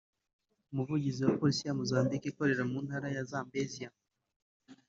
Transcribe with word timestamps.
umuvugizi 0.71 1.19
wa 1.23 1.35
Polisi 1.39 1.63
ya 1.65 1.77
Mozambique 1.79 2.27
ikorera 2.29 2.63
mu 2.71 2.77
Ntara 2.85 3.07
ya 3.15 3.23
Zambezia 3.31 3.89